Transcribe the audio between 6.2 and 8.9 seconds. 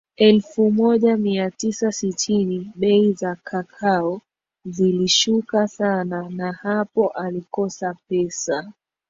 na hapo alikosa pesa